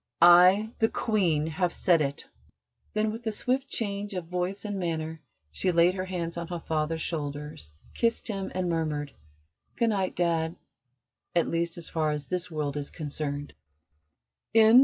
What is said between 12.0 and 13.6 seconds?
as this world is concerned."